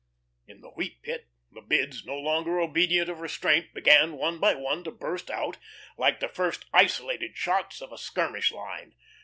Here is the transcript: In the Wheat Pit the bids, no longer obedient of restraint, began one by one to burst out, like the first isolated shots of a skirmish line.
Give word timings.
In 0.47 0.61
the 0.61 0.71
Wheat 0.71 1.03
Pit 1.03 1.27
the 1.51 1.61
bids, 1.61 2.05
no 2.07 2.15
longer 2.17 2.59
obedient 2.59 3.07
of 3.07 3.19
restraint, 3.19 3.71
began 3.71 4.13
one 4.17 4.39
by 4.39 4.55
one 4.55 4.83
to 4.85 4.89
burst 4.91 5.29
out, 5.29 5.57
like 5.95 6.19
the 6.19 6.27
first 6.27 6.65
isolated 6.73 7.37
shots 7.37 7.83
of 7.83 7.91
a 7.91 7.99
skirmish 7.99 8.51
line. 8.51 8.95